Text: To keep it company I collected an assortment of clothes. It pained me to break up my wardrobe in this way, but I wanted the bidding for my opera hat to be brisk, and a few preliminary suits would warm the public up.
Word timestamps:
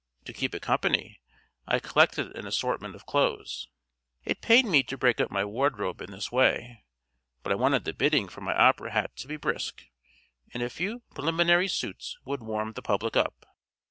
To 0.25 0.33
keep 0.33 0.55
it 0.55 0.63
company 0.63 1.21
I 1.67 1.77
collected 1.77 2.35
an 2.35 2.47
assortment 2.47 2.95
of 2.95 3.05
clothes. 3.05 3.67
It 4.25 4.41
pained 4.41 4.71
me 4.71 4.81
to 4.81 4.97
break 4.97 5.21
up 5.21 5.29
my 5.29 5.45
wardrobe 5.45 6.01
in 6.01 6.09
this 6.09 6.31
way, 6.31 6.85
but 7.43 7.51
I 7.51 7.55
wanted 7.55 7.83
the 7.85 7.93
bidding 7.93 8.27
for 8.27 8.41
my 8.41 8.55
opera 8.57 8.93
hat 8.93 9.15
to 9.17 9.27
be 9.27 9.37
brisk, 9.37 9.83
and 10.55 10.63
a 10.63 10.71
few 10.71 11.01
preliminary 11.13 11.67
suits 11.67 12.17
would 12.25 12.41
warm 12.41 12.73
the 12.73 12.81
public 12.81 13.15
up. 13.15 13.45